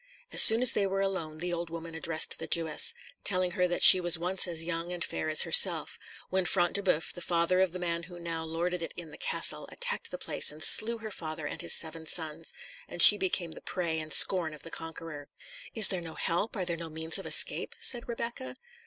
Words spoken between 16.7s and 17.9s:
no means of escape?"